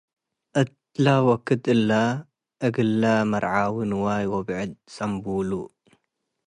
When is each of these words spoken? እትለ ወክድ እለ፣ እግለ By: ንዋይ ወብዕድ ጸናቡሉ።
እትለ 0.59 1.05
ወክድ 1.27 1.63
እለ፣ 1.73 1.89
እግለ 2.65 3.01
By: 3.31 3.75
ንዋይ 3.89 4.23
ወብዕድ 4.31 4.71
ጸናቡሉ። 4.93 5.51